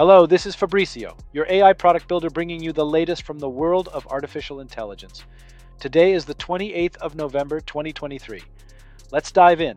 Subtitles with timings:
[0.00, 3.88] Hello, this is Fabrizio, your AI product builder bringing you the latest from the world
[3.88, 5.24] of artificial intelligence.
[5.78, 8.42] Today is the 28th of November 2023.
[9.12, 9.76] Let's dive in.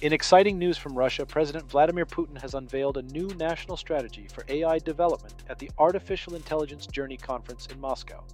[0.00, 4.44] In exciting news from Russia, President Vladimir Putin has unveiled a new national strategy for
[4.48, 8.24] AI development at the Artificial Intelligence Journey Conference in Moscow.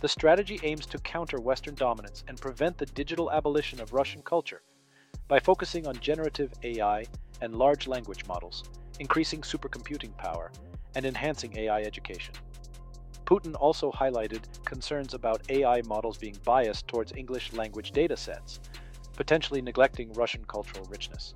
[0.00, 4.62] The strategy aims to counter Western dominance and prevent the digital abolition of Russian culture
[5.28, 7.04] by focusing on generative AI
[7.42, 8.64] and large language models,
[8.98, 10.50] increasing supercomputing power,
[10.96, 12.34] and enhancing AI education.
[13.26, 18.58] Putin also highlighted concerns about AI models being biased towards English language datasets,
[19.14, 21.34] potentially neglecting Russian cultural richness.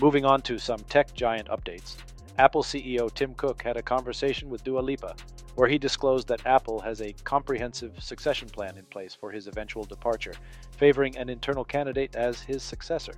[0.00, 1.96] Moving on to some tech giant updates,
[2.38, 5.14] Apple CEO Tim Cook had a conversation with Dua Lipa,
[5.54, 9.84] where he disclosed that Apple has a comprehensive succession plan in place for his eventual
[9.84, 10.32] departure,
[10.70, 13.12] favoring an internal candidate as his successor.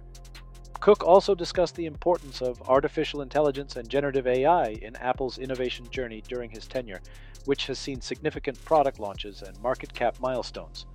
[0.81, 6.23] Cook also discussed the importance of artificial intelligence and generative AI in Apple's innovation journey
[6.27, 7.01] during his tenure,
[7.45, 10.87] which has seen significant product launches and market cap milestones.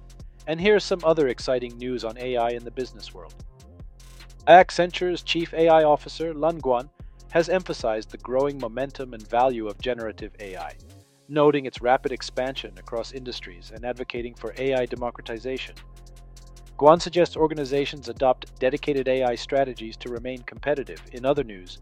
[0.46, 3.34] And here's some other exciting news on AI in the business world.
[4.48, 6.90] Accenture's Chief AI Officer, Lan Guan,
[7.30, 10.74] has emphasized the growing momentum and value of generative AI,
[11.28, 15.76] noting its rapid expansion across industries and advocating for AI democratization.
[16.78, 21.02] Guan suggests organizations adopt dedicated AI strategies to remain competitive.
[21.12, 21.80] In other news,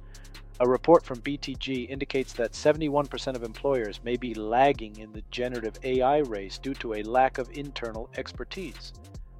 [0.60, 5.78] a report from BTG indicates that 71% of employers may be lagging in the generative
[5.84, 8.92] AI race due to a lack of internal expertise.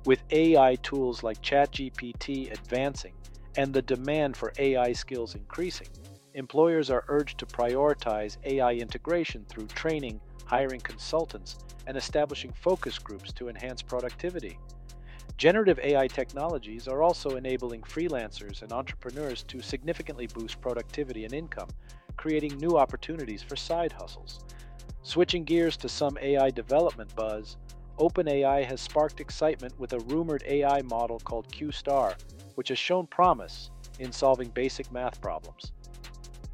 [0.06, 3.14] With AI tools like ChatGPT advancing
[3.58, 5.90] and the demand for AI skills increasing,
[6.36, 13.34] employers are urged to prioritize AI integration through training, hiring consultants, and establishing focus groups
[13.34, 14.60] to enhance productivity.
[15.38, 21.70] Generative AI technologies are also enabling freelancers and entrepreneurs to significantly boost productivity and income,
[22.16, 24.40] creating new opportunities for side hustles.
[25.02, 27.58] Switching gears to some AI development buzz,
[27.98, 32.16] OpenAI has sparked excitement with a rumored AI model called QStar,
[32.56, 35.72] which has shown promise in solving basic math problems.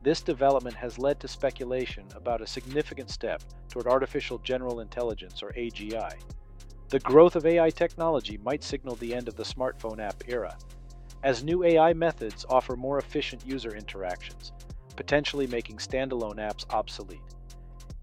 [0.01, 5.51] This development has led to speculation about a significant step toward artificial general intelligence, or
[5.53, 6.13] AGI.
[6.90, 10.57] The growth of AI technology might signal the end of the smartphone app era,
[11.23, 14.51] as new AI methods offer more efficient user interactions,
[14.96, 17.19] potentially making standalone apps obsolete.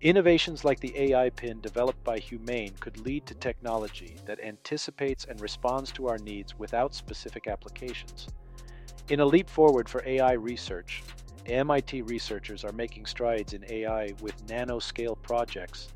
[0.02, 5.38] Innovations like the AI pin developed by Humane could lead to technology that anticipates and
[5.42, 8.26] responds to our needs without specific applications.
[9.10, 11.02] In a leap forward for AI research,
[11.44, 15.88] MIT researchers are making strides in AI with nanoscale projects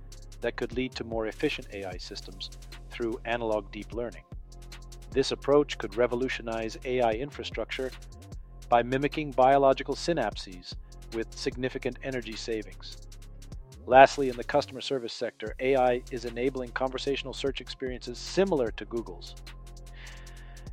[0.43, 2.51] that could lead to more efficient AI systems
[2.91, 4.25] through analog deep learning.
[5.13, 7.91] This approach could revolutionize AI infrastructure
[8.69, 10.75] by mimicking biological synapses
[11.15, 12.99] with significant energy savings.
[13.87, 19.35] Lastly, in the customer service sector, AI is enabling conversational search experiences similar to Google's.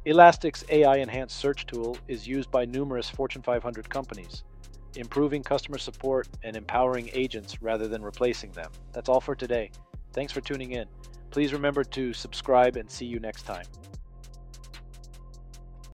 [0.06, 4.44] Elastic's AI enhanced search tool is used by numerous Fortune 500 companies,
[4.96, 8.72] improving customer support and empowering agents rather than replacing them.
[8.94, 9.72] That's all for today.
[10.14, 10.88] Thanks for tuning in.
[11.30, 13.66] Please remember to subscribe and see you next time.